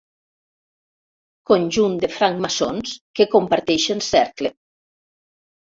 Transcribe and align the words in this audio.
Conjunt 1.51 1.99
de 2.05 2.11
francmaçons 2.17 2.97
que 3.21 3.31
comparteixen 3.37 4.05
cercle. 4.11 4.55